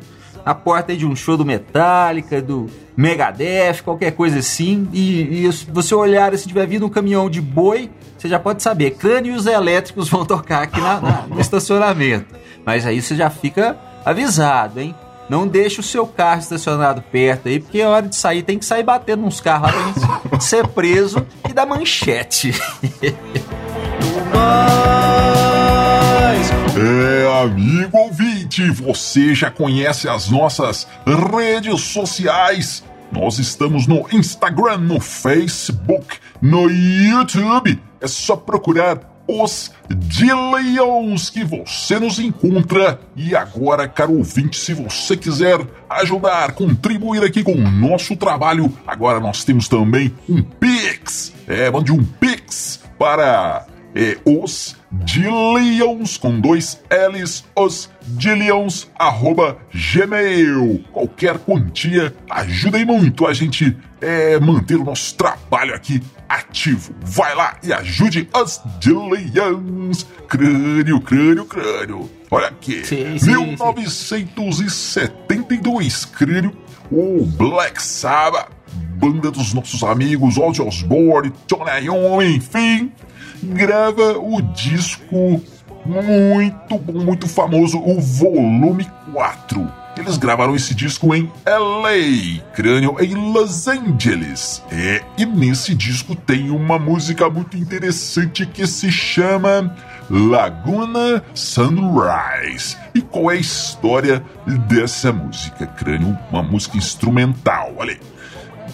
a 0.46 0.53
porta 0.53 0.91
aí 0.91 0.98
de 0.98 1.08
um 1.08 1.15
show 1.15 1.36
do 1.36 1.44
Metallica, 1.44 2.39
do 2.39 2.67
Megadeth, 2.96 3.82
qualquer 3.84 4.12
coisa 4.12 4.38
assim, 4.39 4.88
e, 4.94 5.46
e 5.48 5.50
você 5.74 5.96
olhar 5.96 6.38
se 6.38 6.48
tiver 6.48 6.67
vindo 6.67 6.86
um 6.86 6.89
caminhão 6.89 7.29
de 7.32 7.41
boi, 7.41 7.89
você 8.15 8.27
já 8.29 8.38
pode 8.38 8.62
saber, 8.62 8.91
crânios 8.91 9.48
elétricos 9.48 10.08
vão 10.10 10.24
tocar 10.24 10.62
aqui 10.62 10.79
na- 10.79 11.01
na- 11.01 11.25
no 11.27 11.39
estacionamento. 11.41 12.36
Mas 12.63 12.86
aí 12.86 13.01
você 13.01 13.15
já 13.15 13.29
fica 13.29 13.75
avisado, 14.05 14.79
hein? 14.79 14.94
Não 15.29 15.48
deixe 15.48 15.79
o 15.79 15.84
seu 15.84 16.05
carro 16.05 16.39
estacionado 16.39 17.01
perto 17.01 17.48
aí, 17.48 17.60
porque 17.60 17.82
a 17.82 17.89
hora 17.89 18.08
de 18.08 18.15
sair 18.15 18.44
tem 18.44 18.60
que 18.60 18.65
sair 18.65 18.84
batendo 18.84 19.24
nos 19.24 19.41
carros 19.41 19.72
lá 19.72 19.74
pra 19.74 20.32
gente 20.32 20.44
ser 20.46 20.67
preso 20.67 21.25
e 21.50 21.53
dar 21.53 21.65
manchete. 21.65 22.53
É, 26.77 27.44
amigo 27.44 27.98
ouvinte, 27.98 28.70
você 28.70 29.34
já 29.34 29.50
conhece 29.50 30.08
as 30.08 30.29
nossas 30.29 30.88
redes 31.05 31.82
sociais? 31.82 32.84
Nós 33.12 33.39
estamos 33.39 33.88
no 33.88 34.05
Instagram, 34.12 34.77
no 34.77 35.00
Facebook, 35.00 36.17
no 36.41 36.70
YouTube. 36.70 37.82
É 38.01 38.08
só 38.08 38.36
procurar 38.36 39.14
os 39.27 39.72
Dillions 39.89 41.29
que 41.29 41.44
você 41.44 42.00
nos 42.00 42.20
encontra. 42.20 43.00
E 43.15 43.36
agora, 43.36 43.88
caro 43.88 44.17
ouvinte, 44.17 44.58
se 44.58 44.74
você 44.74 45.15
quiser 45.15 45.60
ajudar, 45.89 46.53
contribuir 46.53 47.24
aqui 47.24 47.44
com 47.44 47.53
o 47.53 47.72
nosso 47.72 48.15
trabalho, 48.15 48.72
agora 48.86 49.20
nós 49.20 49.44
temos 49.44 49.67
também 49.67 50.13
um 50.29 50.41
Pix. 50.41 51.34
É, 51.48 51.70
mande 51.70 51.91
um 51.91 52.03
Pix 52.03 52.82
para 52.98 53.65
é, 53.94 54.17
os 54.25 54.75
Dillions 55.04 56.18
com 56.18 56.40
dois 56.40 56.80
L's, 56.90 57.44
os 57.56 57.90
Dillions, 58.02 58.90
arroba 58.98 59.58
gmail. 59.74 60.84
Qualquer 60.92 61.38
quantia 61.40 62.16
ajuda 62.30 62.78
aí 62.78 62.86
muito 62.86 63.25
a 63.28 63.34
gente 63.34 63.75
é, 64.00 64.40
manter 64.40 64.75
o 64.75 64.84
nosso 64.84 65.16
trabalho 65.16 65.74
aqui 65.75 66.02
ativo. 66.30 66.94
Vai 67.02 67.34
lá 67.36 67.58
e 67.64 67.74
ajude 67.74 68.30
os 68.34 68.62
Dillions. 68.80 70.06
Crânio, 70.28 71.02
crânio, 71.02 71.46
crânio. 71.46 72.10
Olha 72.32 72.48
aqui, 72.48 72.84
Sim, 72.86 73.20
sim, 73.20 73.32
1972, 73.32 76.06
crânio, 76.06 76.52
o 76.92 77.25
Black 77.25 77.82
Sabbath, 77.82 78.50
banda 79.05 79.31
dos 79.31 79.53
nossos 79.53 79.83
amigos 79.83 80.38
Ozzy 80.38 80.62
Osbourne, 80.62 81.31
Iommi, 81.83 82.38
enfim, 82.38 82.91
grava 83.43 84.17
o 84.17 84.41
disco 84.41 85.41
muito 85.85 86.93
muito 86.93 87.27
famoso, 87.27 87.77
o 87.79 88.00
Volume 88.01 88.88
4. 89.13 89.85
Eles 89.97 90.17
gravaram 90.17 90.55
esse 90.55 90.75
disco 90.75 91.15
em 91.15 91.31
LA, 91.45 92.43
crânio 92.53 92.97
em 93.00 93.13
Los 93.31 93.67
Angeles. 93.67 94.62
É, 94.69 95.01
e 95.17 95.25
nesse 95.25 95.74
disco 95.74 96.15
tem 96.15 96.50
uma 96.50 96.77
música 96.77 97.29
muito 97.29 97.55
interessante 97.55 98.45
que 98.45 98.67
se 98.67 98.91
chama 98.91 99.74
Laguna 100.09 101.24
Sunrise. 101.33 102.75
E 102.93 103.01
qual 103.01 103.31
é 103.31 103.35
a 103.35 103.39
história 103.39 104.24
dessa 104.67 105.13
música, 105.13 105.65
crânio? 105.65 106.17
Uma 106.29 106.43
música 106.43 106.77
instrumental, 106.77 107.74
olha 107.77 107.93
aí. 107.93 108.14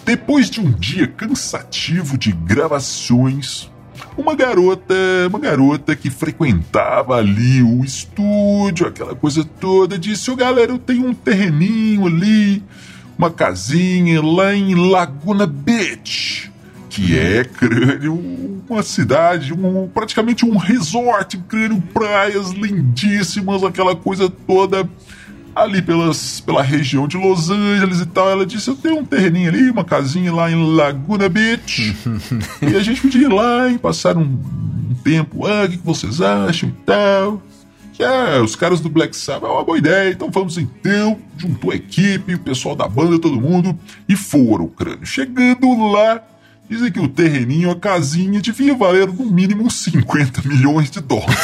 Depois 0.04 0.50
de 0.50 0.60
um 0.60 0.70
dia 0.70 1.06
cansativo 1.06 2.18
de 2.18 2.32
gravações, 2.32 3.70
uma 4.16 4.34
garota, 4.34 4.94
uma 5.28 5.38
garota 5.38 5.94
que 5.94 6.10
frequentava 6.10 7.16
ali 7.16 7.62
o 7.62 7.84
estúdio, 7.84 8.86
aquela 8.86 9.14
coisa 9.14 9.44
toda, 9.44 9.98
disse: 9.98 10.30
Ô 10.30 10.36
galera, 10.36 10.72
eu 10.72 10.78
tenho 10.78 11.06
um 11.06 11.14
terreninho 11.14 12.06
ali, 12.06 12.62
uma 13.16 13.30
casinha 13.30 14.20
lá 14.20 14.52
em 14.54 14.74
Laguna 14.74 15.46
Beach, 15.46 16.50
que 16.90 17.16
é, 17.16 17.44
crânio, 17.44 18.62
uma 18.68 18.82
cidade, 18.82 19.52
um, 19.52 19.88
praticamente 19.88 20.44
um 20.44 20.56
resort, 20.56 21.38
crânio, 21.48 21.80
praias 21.94 22.50
lindíssimas, 22.50 23.62
aquela 23.62 23.94
coisa 23.94 24.28
toda 24.28 24.88
ali 25.54 25.82
pelas, 25.82 26.40
pela 26.40 26.62
região 26.62 27.06
de 27.06 27.16
Los 27.16 27.50
Angeles 27.50 28.00
e 28.00 28.06
tal. 28.06 28.30
Ela 28.30 28.46
disse: 28.46 28.68
Eu 28.68 28.76
tenho 28.76 28.98
um 28.98 29.04
terreninho 29.04 29.48
ali, 29.48 29.70
uma 29.70 29.84
casinha 29.84 30.32
lá 30.32 30.50
em 30.50 30.74
Laguna 30.74 31.28
Beach. 31.28 31.96
e 32.62 32.76
a 32.76 32.80
gente 32.80 33.00
podia 33.00 33.22
ir 33.22 33.32
lá 33.32 33.68
e 33.68 33.78
passar 33.78 34.16
um, 34.16 34.22
um 34.22 34.94
tempo. 35.02 35.46
Ah, 35.46 35.64
o 35.64 35.68
que, 35.68 35.78
que 35.78 35.86
vocês 35.86 36.20
acham 36.20 36.68
e 36.68 36.72
tal. 36.84 37.42
Que, 37.92 38.02
ah, 38.02 38.40
os 38.42 38.56
caras 38.56 38.80
do 38.80 38.88
Black 38.88 39.14
Sabbath 39.14 39.50
é 39.50 39.52
uma 39.52 39.64
boa 39.64 39.76
ideia, 39.76 40.10
então 40.10 40.30
vamos 40.30 40.56
então. 40.56 41.18
Juntou 41.36 41.70
a 41.70 41.74
equipe, 41.74 42.34
o 42.34 42.38
pessoal 42.38 42.74
da 42.74 42.88
banda, 42.88 43.18
todo 43.18 43.38
mundo, 43.38 43.78
e 44.08 44.16
foram, 44.16 44.66
crânio. 44.66 45.04
Chegando 45.04 45.90
lá, 45.90 46.22
dizem 46.72 46.90
que 46.90 46.98
o 47.00 47.08
terreninho, 47.08 47.70
a 47.70 47.76
casinha, 47.76 48.40
devia 48.40 48.74
valer 48.74 49.06
no 49.06 49.26
mínimo 49.26 49.70
50 49.70 50.42
milhões 50.48 50.90
de 50.90 51.00
dólares. 51.00 51.36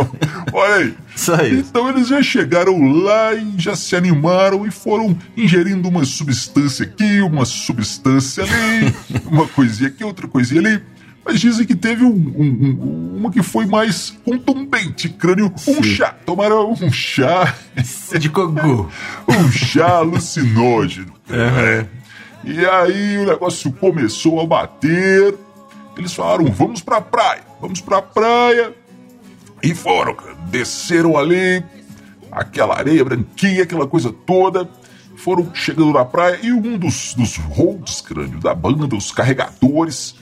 Olha 0.52 0.74
aí. 0.76 0.94
Isso 1.14 1.32
aí. 1.32 1.58
Então 1.58 1.88
eles 1.88 2.08
já 2.08 2.22
chegaram 2.22 2.80
lá 3.02 3.34
e 3.34 3.54
já 3.58 3.74
se 3.74 3.96
animaram 3.96 4.66
e 4.66 4.70
foram 4.70 5.16
ingerindo 5.36 5.88
uma 5.88 6.04
substância 6.04 6.84
aqui, 6.84 7.20
uma 7.20 7.44
substância 7.44 8.44
ali, 8.44 8.94
uma 9.26 9.46
coisinha 9.46 9.88
aqui, 9.88 10.04
outra 10.04 10.28
coisinha 10.28 10.60
ali. 10.60 10.80
Mas 11.24 11.40
dizem 11.40 11.66
que 11.66 11.74
teve 11.74 12.04
um, 12.04 12.08
um- 12.10 12.44
um- 12.44 13.16
uma 13.18 13.32
que 13.32 13.42
foi 13.42 13.66
mais 13.66 14.16
contundente, 14.24 15.08
crânio, 15.08 15.52
um 15.66 15.82
chá. 15.82 16.14
Tomaram 16.24 16.70
um 16.80 16.92
chá, 16.92 17.52
De 18.20 18.28
cogu. 18.30 18.88
um 19.26 19.50
chá 19.50 19.88
alucinógeno. 19.96 21.12
É. 21.28 21.84
E 22.46 22.64
aí 22.64 23.18
o 23.18 23.26
negócio 23.26 23.72
começou 23.72 24.40
a 24.40 24.46
bater. 24.46 25.34
Eles 25.98 26.14
falaram: 26.14 26.44
vamos 26.46 26.80
pra 26.80 27.00
praia, 27.00 27.42
vamos 27.60 27.80
pra 27.80 28.00
praia. 28.00 28.72
E 29.60 29.74
foram, 29.74 30.16
desceram 30.48 31.18
ali, 31.18 31.64
aquela 32.30 32.78
areia 32.78 33.04
branquinha, 33.04 33.64
aquela 33.64 33.88
coisa 33.88 34.12
toda. 34.12 34.68
Foram 35.16 35.52
chegando 35.52 35.92
na 35.92 36.04
praia 36.04 36.38
e 36.40 36.52
um 36.52 36.78
dos, 36.78 37.14
dos 37.14 37.36
holds, 37.36 38.00
crânio, 38.00 38.38
da 38.38 38.54
banda, 38.54 38.94
os 38.94 39.10
carregadores, 39.10 40.14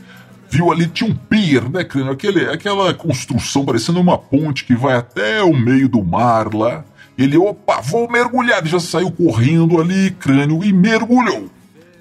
viu 0.48 0.72
ali, 0.72 0.86
tinha 0.86 1.10
um 1.10 1.14
pier, 1.14 1.68
né, 1.68 1.84
crânio? 1.84 2.12
Aquele, 2.12 2.48
aquela 2.48 2.94
construção 2.94 3.66
parecendo 3.66 4.00
uma 4.00 4.16
ponte 4.16 4.64
que 4.64 4.74
vai 4.74 4.96
até 4.96 5.42
o 5.42 5.52
meio 5.52 5.90
do 5.90 6.02
mar 6.02 6.54
lá. 6.54 6.84
Ele, 7.18 7.36
opa, 7.36 7.82
vou 7.82 8.10
mergulhar. 8.10 8.60
Ele 8.60 8.70
já 8.70 8.80
saiu 8.80 9.10
correndo 9.10 9.78
ali, 9.78 10.12
crânio, 10.12 10.64
e 10.64 10.72
mergulhou. 10.72 11.50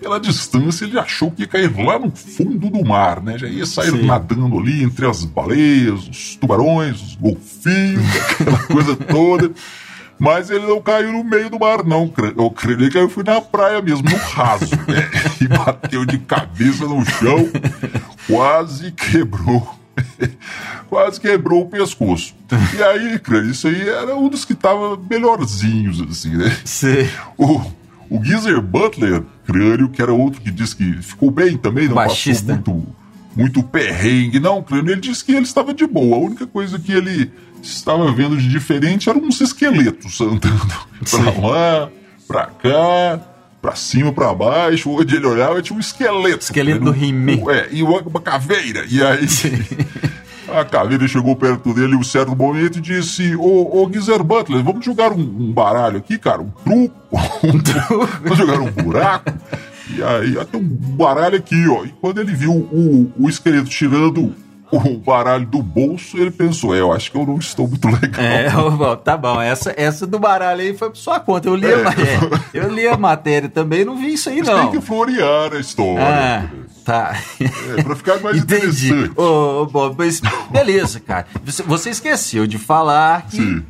Pela 0.03 0.19
distância, 0.19 0.83
ele 0.83 0.99
achou 0.99 1.31
que 1.31 1.43
ia 1.43 1.47
cair 1.47 1.73
lá 1.77 1.97
no 1.97 2.11
fundo 2.11 2.69
do 2.69 2.85
mar, 2.85 3.21
né? 3.21 3.37
Já 3.37 3.47
ia 3.47 3.65
sair 3.65 3.91
Sim. 3.91 4.05
nadando 4.05 4.59
ali 4.59 4.83
entre 4.83 5.05
as 5.07 5.23
baleias, 5.23 6.09
os 6.09 6.35
tubarões, 6.35 7.01
os 7.01 7.15
golfinhos, 7.15 8.03
aquela 8.31 8.59
coisa 8.63 8.95
toda. 8.97 9.49
Mas 10.19 10.49
ele 10.49 10.67
não 10.67 10.81
caiu 10.81 11.13
no 11.13 11.23
meio 11.23 11.49
do 11.49 11.57
mar, 11.57 11.85
não. 11.85 12.11
Eu 12.37 12.51
creio 12.51 12.91
que 12.91 12.97
ele 12.97 13.07
foi 13.07 13.23
na 13.23 13.39
praia 13.39 13.81
mesmo, 13.81 14.09
no 14.09 14.17
raso, 14.17 14.75
né? 14.87 15.09
E 15.39 15.47
bateu 15.47 16.05
de 16.05 16.17
cabeça 16.19 16.85
no 16.85 17.03
chão, 17.05 17.49
quase 18.27 18.91
quebrou 18.91 19.83
quase 20.89 21.19
quebrou 21.19 21.63
o 21.63 21.69
pescoço. 21.69 22.35
E 22.77 22.83
aí, 22.83 23.19
cara, 23.19 23.45
isso 23.45 23.67
aí 23.67 23.87
era 23.87 24.15
um 24.15 24.29
dos 24.29 24.45
que 24.45 24.55
tava 24.55 24.97
melhorzinhos, 25.09 26.01
assim, 26.01 26.35
né? 26.35 26.55
Sim. 26.65 27.07
O, 27.37 27.61
o 28.13 28.23
Geezer 28.23 28.61
Butler, 28.61 29.23
crânio, 29.43 29.89
que 29.89 29.99
era 30.01 30.13
outro 30.13 30.39
que 30.39 30.51
disse 30.51 30.75
que 30.75 31.01
ficou 31.01 31.31
bem 31.31 31.57
também, 31.57 31.87
não 31.87 31.95
Baixista. 31.95 32.55
passou 32.55 32.75
muito, 32.75 32.95
muito 33.35 33.63
perrengue. 33.63 34.39
Não, 34.39 34.61
crânio, 34.61 34.91
ele 34.91 35.01
disse 35.01 35.25
que 35.25 35.31
ele 35.31 35.41
estava 35.41 35.73
de 35.73 35.87
boa. 35.87 36.15
A 36.17 36.19
única 36.19 36.45
coisa 36.45 36.77
que 36.77 36.91
ele 36.91 37.31
estava 37.63 38.11
vendo 38.11 38.37
de 38.37 38.47
diferente 38.47 39.09
eram 39.09 39.21
uns 39.21 39.41
esqueletos 39.41 40.21
andando 40.21 40.77
pra 41.09 41.47
lá, 41.47 41.89
pra 42.27 42.45
cá, 42.45 43.19
pra 43.59 43.75
cima, 43.75 44.13
pra 44.13 44.31
baixo. 44.31 44.91
Onde 44.91 45.15
ele 45.15 45.25
olhava 45.25 45.59
tinha 45.63 45.75
um 45.75 45.79
esqueleto. 45.79 46.43
Esqueleto 46.43 46.85
do 46.85 46.91
He-Man. 46.93 47.51
É, 47.51 47.69
e 47.71 47.81
uma, 47.81 47.99
uma 47.99 48.21
caveira. 48.21 48.85
E 48.87 49.03
aí. 49.03 49.27
A 50.47 50.65
caveira 50.65 51.07
chegou 51.07 51.35
perto 51.35 51.73
dele 51.73 51.93
em 51.93 51.97
um 51.97 52.03
certo 52.03 52.35
momento 52.35 52.77
e 52.77 52.81
disse: 52.81 53.35
Ô, 53.35 53.81
ô 53.81 53.89
Geezer 53.91 54.23
Butler, 54.23 54.63
vamos 54.63 54.83
jogar 54.83 55.11
um, 55.11 55.19
um 55.19 55.51
baralho 55.51 55.97
aqui, 55.97 56.17
cara? 56.17 56.41
Um 56.41 56.49
truco? 56.49 57.03
Um 57.43 57.59
truco? 57.59 58.09
vamos 58.23 58.37
jogar 58.37 58.59
um 58.59 58.71
buraco? 58.71 59.31
E 59.95 60.01
aí, 60.01 60.39
até 60.39 60.57
um 60.57 60.63
baralho 60.63 61.37
aqui, 61.37 61.67
ó. 61.67 61.85
E 61.85 61.89
quando 62.01 62.19
ele 62.19 62.33
viu 62.33 62.51
o, 62.51 63.11
o 63.17 63.29
esqueleto 63.29 63.69
tirando 63.69 64.33
o 64.77 64.97
baralho 64.97 65.45
do 65.45 65.61
bolso, 65.61 66.17
ele 66.17 66.31
pensou: 66.31 66.75
É, 66.75 66.79
eu 66.79 66.91
acho 66.91 67.11
que 67.11 67.17
eu 67.17 67.25
não 67.25 67.37
estou 67.37 67.67
muito 67.67 67.87
legal. 67.89 68.23
É, 68.23 68.95
tá 69.03 69.15
bom. 69.17 69.41
Essa, 69.41 69.73
essa 69.77 70.05
do 70.07 70.17
baralho 70.19 70.61
aí 70.61 70.75
foi 70.77 70.89
por 70.89 70.97
sua 70.97 71.19
conta. 71.19 71.47
Eu 71.47 71.55
li, 71.55 71.65
a, 71.67 71.69
É. 71.77 71.83
ma- 71.83 71.91
é, 71.91 72.39
eu 72.53 72.73
li 72.73 72.87
a 72.87 72.97
matéria 72.97 73.49
também, 73.49 73.83
não 73.85 73.95
vi 73.97 74.13
isso 74.13 74.29
aí, 74.29 74.39
Mas 74.39 74.47
não. 74.47 74.69
Tem 74.71 74.79
que 74.79 74.85
florear 74.85 75.53
a 75.53 75.59
história. 75.59 76.03
Ah, 76.03 76.45
tá. 76.85 77.17
É, 77.77 77.83
pra 77.83 77.95
ficar 77.95 78.19
mais 78.19 78.37
Entendi. 78.41 78.87
interessante. 78.91 79.19
Ô, 79.19 79.61
ô, 79.61 79.65
Bob, 79.65 79.95
mas 79.97 80.21
beleza, 80.51 80.99
cara. 80.99 81.25
Você, 81.45 81.63
você 81.63 81.89
esqueceu 81.89 82.45
de 82.47 82.57
falar 82.57 83.25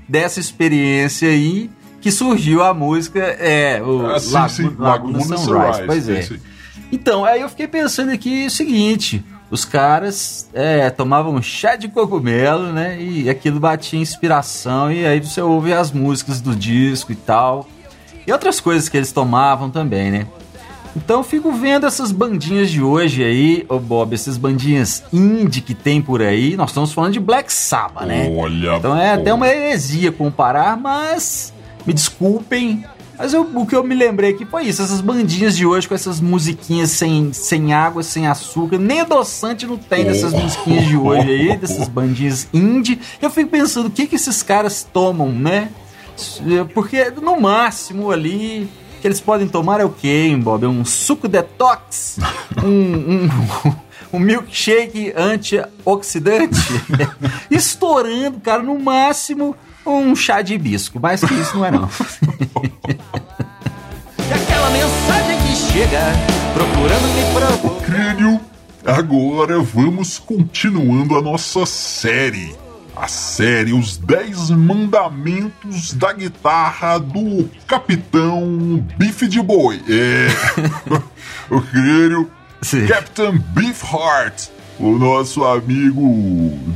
dessa 0.08 0.40
experiência 0.40 1.30
aí 1.30 1.70
que 2.02 2.12
surgiu 2.12 2.62
a 2.64 2.74
música 2.74 3.20
é 3.20 3.82
o 3.82 4.08
Ah, 4.08 4.20
sim, 4.20 4.32
Lago- 4.34 4.50
sim, 4.50 4.64
Laguna, 4.78 4.88
Laguna 5.20 5.38
Sunrise. 5.38 5.44
Sunrise, 5.46 5.86
Pois 5.86 6.10
é. 6.10 6.30
Então, 6.92 7.24
aí 7.26 7.42
eu 7.42 7.50
fiquei 7.50 7.68
pensando 7.68 8.12
aqui 8.12 8.46
o 8.46 8.52
seguinte: 8.52 9.24
os 9.54 9.66
caras 9.66 10.50
é, 10.52 10.90
tomavam 10.90 11.40
chá 11.40 11.76
de 11.76 11.88
cogumelo, 11.88 12.74
né? 12.74 13.00
E 13.00 13.30
aquilo 13.30 13.60
batia 13.60 14.00
inspiração, 14.00 14.92
e 14.92 15.06
aí 15.06 15.20
você 15.20 15.40
ouve 15.42 15.72
as 15.72 15.92
músicas 15.92 16.42
do 16.42 16.56
disco 16.56 17.12
e 17.12 17.16
tal. 17.16 17.68
E 18.26 18.32
outras 18.32 18.60
coisas 18.60 18.90
que 18.90 18.98
eles 18.98 19.12
tomavam 19.12 19.70
também, 19.70 20.10
né? 20.10 20.26
Então 20.96 21.20
eu 21.20 21.24
fico 21.24 21.52
vendo 21.52 21.86
essas 21.86 22.12
bandinhas 22.12 22.72
de 22.72 22.82
hoje 22.82 23.24
aí, 23.24 23.64
ô 23.70 23.78
Bob, 23.78 24.16
essas 24.16 24.38
bandinhas 24.38 25.04
indie 25.14 25.62
que 25.62 25.76
tem 25.76 26.02
por 26.02 26.24
aí. 26.24 26.58
Nós 26.58 26.72
estamos 26.72 26.92
falando 26.92 27.14
de 27.14 27.20
Black 27.20 27.54
Sabbath, 27.54 28.08
né? 28.08 28.36
Olha. 28.36 28.78
Então 28.78 28.98
é 28.98 29.14
pô. 29.14 29.22
até 29.22 29.34
uma 29.36 29.48
heresia 29.48 30.12
comparar, 30.12 30.76
mas 30.76 31.54
me 31.86 31.94
desculpem. 31.94 32.84
Mas 33.18 33.34
eu- 33.34 33.48
o 33.56 33.66
que 33.66 33.76
eu 33.76 33.84
me 33.84 33.94
lembrei 33.96 34.32
aqui 34.32 34.46
foi 34.46 34.64
isso: 34.64 34.82
essas 34.82 35.02
bandinhas 35.02 35.56
de 35.56 35.66
hoje 35.66 35.88
com 35.88 35.94
essas 35.96 36.20
musiquinhas 36.20 36.92
sem, 36.92 37.32
sem 37.34 37.74
água, 37.74 38.02
sem 38.04 38.28
açúcar, 38.28 38.78
nem 38.78 39.02
adoçante 39.02 39.66
não 39.68 39.78
tem 39.78 40.04
dessas 40.06 40.34
musiquinhas 40.34 40.86
de 40.88 40.98
hoje 40.98 41.30
aí, 41.30 41.58
dessas 41.58 41.88
bandinhas 41.88 42.48
indie. 42.54 43.00
Eu 43.22 43.30
fico 43.30 43.50
pensando 43.50 43.88
o 43.88 43.92
que, 43.92 44.08
que 44.08 44.16
esses 44.16 44.42
caras 44.44 44.86
tomam, 44.92 45.32
né? 45.32 45.70
Porque 46.74 47.10
no 47.22 47.40
máximo 47.40 48.12
ali. 48.12 48.70
que 49.02 49.08
eles 49.08 49.20
podem 49.20 49.48
tomar 49.50 49.82
é 49.82 49.84
o 49.84 49.90
quê, 49.90 50.28
hein, 50.30 50.40
Bob? 50.40 50.66
Um 50.66 50.86
suco 50.86 51.28
detox? 51.28 52.18
Um, 52.64 53.26
um, 53.26 53.30
um 54.14 54.20
milkshake 54.20 55.12
antioxidante? 55.18 56.56
Estourando, 57.52 58.40
cara, 58.40 58.64
no 58.64 58.80
máximo 58.80 59.56
um 59.86 60.16
chá 60.16 60.42
de 60.42 60.54
hibisco. 60.54 61.00
Mais 61.00 61.22
que 61.24 61.34
isso 61.34 61.58
não 61.58 61.66
é, 61.66 61.72
não. 61.72 61.90
e 64.20 64.34
aquela 64.34 64.70
mensagem 64.70 65.38
que 65.42 65.56
chega 65.56 66.02
procurando 66.54 67.08
me 67.14 67.24
provocar. 67.34 67.86
Crânio, 67.86 68.40
agora 68.86 69.60
vamos 69.60 70.20
continuando 70.20 71.18
a 71.18 71.22
nossa 71.22 71.66
série. 71.66 72.56
A 72.96 73.08
série 73.08 73.74
Os 73.74 73.98
10 73.98 74.52
Mandamentos 74.52 75.94
da 75.94 76.14
Guitarra 76.14 77.00
do 77.00 77.50
Capitão 77.66 78.86
Biff 78.98 79.28
de 79.28 79.42
Boi. 79.42 79.82
É. 79.90 80.28
o 81.50 81.60
crânio 81.60 82.30
Sim. 82.62 82.86
Captain 82.86 83.40
Beefheart, 83.54 84.50
o 84.80 84.92
nosso 84.98 85.44
amigo 85.44 86.02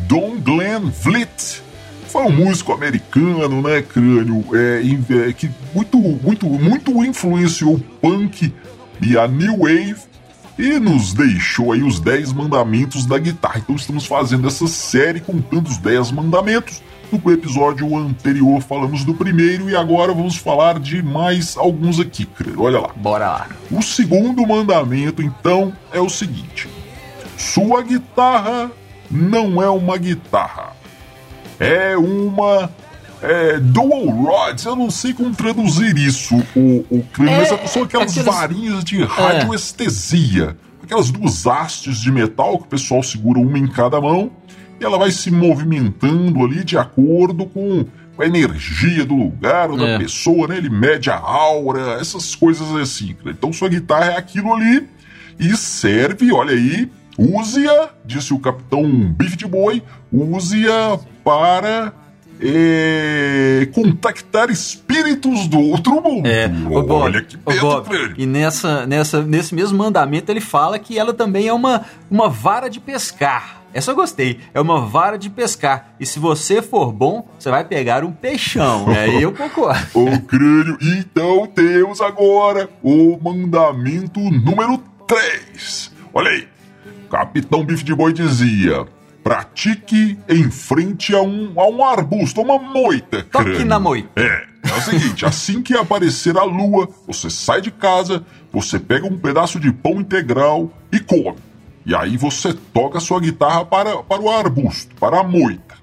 Don 0.08 0.38
Glenn 0.40 0.90
Vliet. 0.90 1.64
Foi 2.08 2.24
um 2.24 2.32
músico 2.32 2.74
americano, 2.74 3.62
né, 3.62 3.82
crânio? 3.82 4.44
É, 4.54 5.30
é, 5.30 5.34
que 5.34 5.50
muito, 5.74 5.98
muito, 5.98 6.46
muito 6.48 7.06
influenciou 7.06 7.76
o 7.76 7.80
punk 7.80 8.54
e 9.02 9.18
a 9.18 9.28
new 9.28 9.60
wave 9.60 9.98
e 10.58 10.80
nos 10.80 11.14
deixou 11.14 11.72
aí 11.72 11.84
os 11.84 12.00
10 12.00 12.34
mandamentos 12.34 13.06
da 13.06 13.18
guitarra. 13.18 13.60
Então 13.60 13.76
estamos 13.76 14.06
fazendo 14.06 14.48
essa 14.48 14.68
série 14.68 15.20
contando 15.20 15.68
os 15.68 15.78
10 15.78 16.12
mandamentos. 16.12 16.82
No 17.12 17.32
episódio 17.32 17.96
anterior 17.96 18.62
falamos 18.62 19.06
do 19.06 19.14
primeiro 19.14 19.70
e 19.70 19.76
agora 19.76 20.14
vamos 20.14 20.36
falar 20.36 20.78
de 20.80 21.02
mais 21.02 21.56
alguns 21.56 22.00
aqui, 22.00 22.26
crânio. 22.26 22.62
Olha 22.62 22.80
lá. 22.80 22.90
Bora 22.96 23.28
lá. 23.28 23.48
O 23.72 23.82
segundo 23.82 24.46
mandamento, 24.46 25.22
então, 25.22 25.72
é 25.94 26.02
o 26.02 26.10
seguinte: 26.10 26.68
sua 27.38 27.82
guitarra 27.82 28.70
não 29.10 29.62
é 29.62 29.70
uma 29.70 29.98
guitarra, 29.98 30.76
é 31.60 31.98
uma 31.98 32.70
é, 33.22 33.60
dual 33.60 34.06
rods. 34.10 34.66
Eu 34.66 34.76
não 34.76 34.90
sei 34.92 35.14
como 35.14 35.34
traduzir 35.36 35.98
isso, 35.98 36.36
o, 36.56 36.86
o 36.90 37.04
crânio, 37.14 37.34
É, 37.34 37.52
mas 37.62 37.70
são 37.72 37.84
aquelas 37.84 38.12
aqueles- 38.12 38.26
varinhas 38.36 38.84
de 38.84 39.04
radioestesia, 39.04 40.56
aquelas 40.84 41.10
duas 41.12 41.46
hastes 41.48 41.98
de 42.00 42.12
metal 42.12 42.58
que 42.60 42.66
o 42.66 42.68
pessoal 42.68 43.02
segura 43.04 43.40
uma 43.40 43.58
em 43.58 43.68
cada 43.68 44.00
mão 44.00 44.32
e 44.80 44.84
ela 44.86 44.98
vai 44.98 45.12
se 45.12 45.32
movimentando 45.32 46.44
ali 46.46 46.64
de 46.64 46.78
acordo 46.78 47.46
com 47.48 47.86
a 48.20 48.26
energia 48.26 49.06
do 49.06 49.16
lugar 49.16 49.70
ou 49.72 49.78
da 49.78 49.88
É. 49.90 49.98
pessoa, 50.00 50.48
né? 50.48 50.58
Ele 50.58 50.70
mede 50.70 51.10
a 51.10 51.18
aura, 51.18 51.98
essas 52.00 52.34
coisas 52.36 52.76
assim. 52.76 53.16
Então 53.26 53.52
sua 53.54 53.70
guitarra 53.70 54.12
é 54.14 54.18
aquilo 54.18 54.54
ali 54.54 54.88
e 55.40 55.56
serve, 55.56 56.32
olha 56.32 56.52
aí, 56.54 56.90
use-a, 57.18 57.90
disse 58.06 58.34
o 58.34 58.40
capitão 58.40 58.84
Biff 59.12 59.36
de 59.36 59.46
Boi, 59.48 59.84
use-a 60.12 61.00
para 61.28 61.92
é, 62.40 63.68
contactar 63.74 64.50
espíritos 64.50 65.46
do 65.50 65.60
outro 65.60 66.02
mundo. 66.02 66.26
É, 66.26 66.46
ô 66.70 66.82
Bob, 66.82 66.92
olha 66.92 67.22
que 67.22 67.36
medo, 67.36 67.60
Bob, 67.60 68.14
e 68.18 68.26
nessa, 68.26 68.88
nessa, 68.88 69.22
nesse 69.24 69.54
mesmo 69.54 69.78
mandamento 69.78 70.32
ele 70.32 70.40
fala 70.40 70.80
que 70.80 70.98
ela 70.98 71.14
também 71.14 71.50
é 71.50 71.52
uma, 71.52 71.84
uma 72.10 72.30
vara 72.30 72.70
de 72.70 72.80
pescar. 72.80 73.62
Essa 73.74 73.92
eu 73.92 73.96
gostei. 73.96 74.40
É 74.54 74.62
uma 74.62 74.80
vara 74.80 75.18
de 75.18 75.30
pescar. 75.30 75.90
E 76.00 76.06
se 76.06 76.18
você 76.18 76.62
for 76.62 76.94
bom, 76.94 77.28
você 77.38 77.50
vai 77.52 77.66
pegar 77.66 78.06
um 78.06 78.12
peixão. 78.14 78.90
E 78.94 78.98
aí 78.98 79.22
eu 79.22 79.34
concordo. 79.34 79.86
O 79.94 80.22
crânio. 80.22 80.78
Então 80.82 81.46
temos 81.46 82.00
agora 82.00 82.70
o 82.82 83.20
mandamento 83.22 84.22
número 84.22 84.82
3. 85.06 85.92
Olha 86.14 86.32
aí. 86.32 86.48
Capitão 87.10 87.66
Bife 87.66 87.84
de 87.84 87.94
Boi 87.94 88.14
dizia: 88.14 88.88
pratique 89.28 90.18
em 90.30 90.50
frente 90.50 91.14
a 91.14 91.22
um, 91.22 91.52
a 91.60 91.68
um 91.68 91.84
arbusto, 91.84 92.40
a 92.40 92.44
uma 92.44 92.58
moita. 92.58 93.24
Toque 93.24 93.46
crânio." 93.46 93.66
na 93.66 93.80
moita. 93.80 94.10
É. 94.16 94.48
É 94.64 94.74
o 94.74 94.82
seguinte: 94.82 95.26
assim 95.26 95.62
que 95.62 95.74
aparecer 95.76 96.38
a 96.38 96.44
lua, 96.44 96.88
você 97.06 97.30
sai 97.30 97.60
de 97.62 97.70
casa, 97.72 98.26
você 98.52 98.80
pega 98.80 99.06
um 99.06 99.18
pedaço 99.18 99.60
de 99.60 99.72
pão 99.72 100.00
integral 100.00 100.72
e 100.92 101.00
come. 101.00 101.38
E 101.86 101.94
aí 101.96 102.16
você 102.18 102.54
toca 102.74 102.98
a 102.98 103.02
sua 103.02 103.20
guitarra 103.20 103.66
para, 103.66 103.98
para 104.04 104.22
o 104.22 104.30
arbusto, 104.30 104.96
para 104.96 105.20
a 105.20 105.24
moita. 105.24 105.76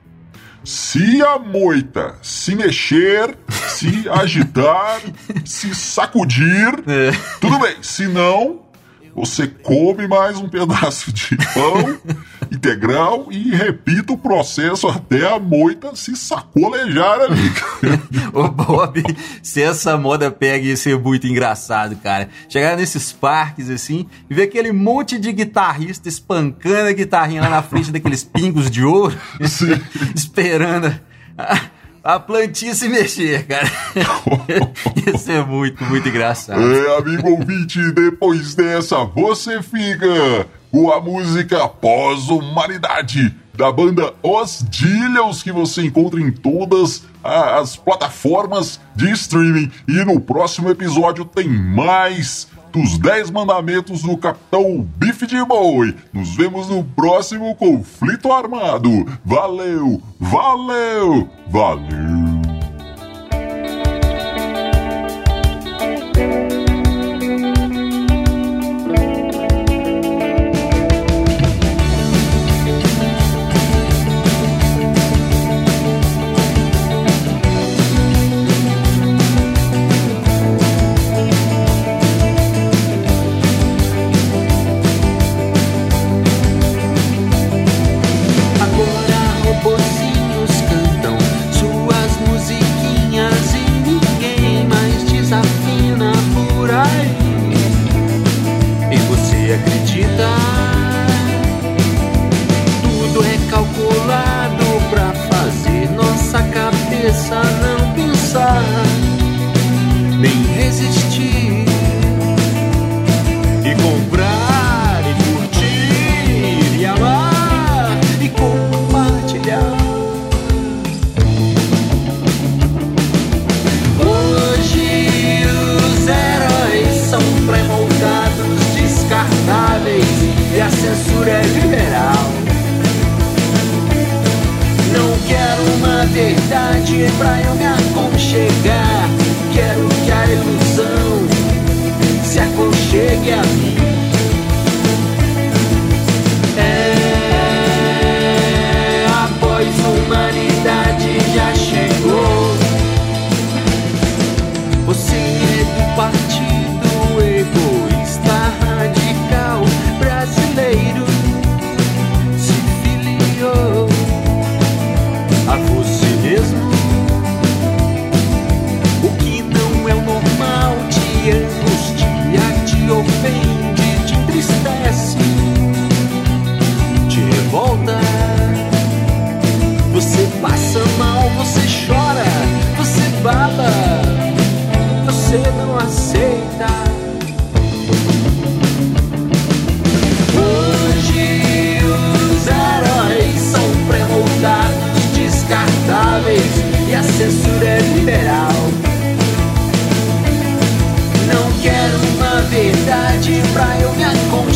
Se 0.62 1.22
a 1.22 1.38
moita 1.38 2.14
se 2.22 2.54
mexer, 2.56 3.36
se 3.68 4.08
agitar, 4.08 5.00
se 5.44 5.74
sacudir, 5.74 6.74
É. 6.86 7.10
tudo 7.40 7.58
bem. 7.58 7.76
Se 7.82 8.06
não, 8.06 8.63
você 9.14 9.46
come 9.46 10.08
mais 10.08 10.38
um 10.38 10.48
pedaço 10.48 11.12
de 11.12 11.36
pão 11.36 11.98
integral 12.50 13.28
e 13.30 13.50
repita 13.50 14.12
o 14.12 14.18
processo 14.18 14.88
até 14.88 15.26
a 15.26 15.38
moita 15.38 15.94
se 15.94 16.16
sacolejar 16.16 17.20
ali. 17.20 17.52
Ô 18.32 18.48
Bob, 18.48 19.02
se 19.42 19.62
essa 19.62 19.96
moda 19.96 20.30
pega 20.30 20.66
ia 20.66 20.76
ser 20.76 20.98
muito 20.98 21.26
engraçado, 21.26 21.96
cara. 21.96 22.28
Chegar 22.48 22.76
nesses 22.76 23.12
parques 23.12 23.70
assim 23.70 24.06
e 24.28 24.34
ver 24.34 24.42
aquele 24.44 24.72
monte 24.72 25.18
de 25.18 25.32
guitarrista 25.32 26.08
espancando 26.08 26.88
a 26.88 26.92
guitarrinha 26.92 27.42
lá 27.42 27.48
na 27.48 27.62
frente 27.62 27.92
daqueles 27.92 28.24
pingos 28.24 28.70
de 28.70 28.84
ouro, 28.84 29.16
esperando 30.14 30.92
a, 31.38 31.60
a 32.04 32.20
plantinha 32.20 32.74
se 32.74 32.86
mexer, 32.86 33.46
cara. 33.46 33.66
ia 35.06 35.16
ser 35.16 35.44
muito, 35.46 35.82
muito 35.84 36.06
engraçado. 36.06 36.60
É, 36.60 36.98
amigo 36.98 37.30
ouvinte, 37.30 37.80
depois 37.92 38.54
dessa 38.54 39.04
você 39.04 39.62
fica 39.62 40.46
com 40.70 40.92
a 40.92 41.00
música 41.00 41.66
Pós-Humanidade 41.66 43.34
da 43.56 43.72
banda 43.72 44.12
Os 44.22 44.64
Dillions, 44.68 45.42
que 45.42 45.50
você 45.52 45.82
encontra 45.82 46.20
em 46.20 46.30
todas 46.30 47.04
as 47.22 47.76
plataformas 47.76 48.78
de 48.94 49.10
streaming. 49.12 49.70
E 49.88 50.04
no 50.04 50.20
próximo 50.20 50.68
episódio 50.68 51.24
tem 51.24 51.48
mais 51.48 52.48
dos 52.74 52.98
10 52.98 53.30
mandamentos 53.30 54.02
do 54.02 54.16
Capitão 54.16 54.84
Bife 54.96 55.28
de 55.28 55.42
Boi. 55.44 55.94
Nos 56.12 56.34
vemos 56.34 56.68
no 56.68 56.82
próximo 56.82 57.54
conflito 57.54 58.32
armado. 58.32 58.90
Valeu, 59.24 60.02
valeu, 60.18 61.28
valeu. 61.48 62.13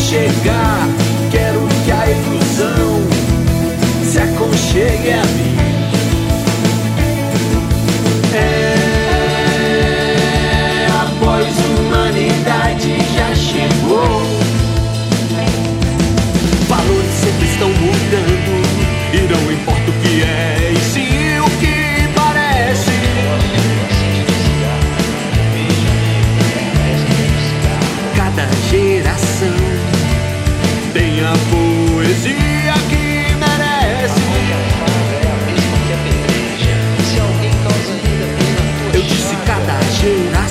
chegar. 0.08 0.57
Verdade 40.18 40.48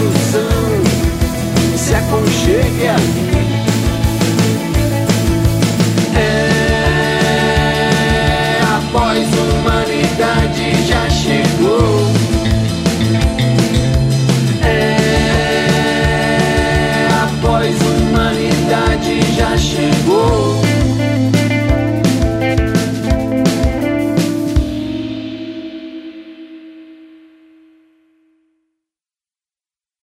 Jerusalem. 0.00 0.49